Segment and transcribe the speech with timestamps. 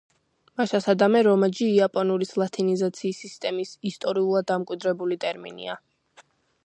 [0.59, 5.79] მაშასადამე, რომაჯი იაპონურის ლათინიზაციის სისტემის ისტორიულად დამკვიდრებული ტერმინია.